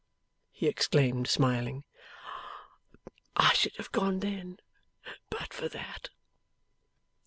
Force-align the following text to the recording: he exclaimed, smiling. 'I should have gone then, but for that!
he 0.51 0.65
exclaimed, 0.67 1.27
smiling. 1.27 1.83
'I 3.35 3.53
should 3.53 3.75
have 3.75 3.91
gone 3.91 4.19
then, 4.19 4.57
but 5.29 5.53
for 5.53 5.67
that! 5.69 6.09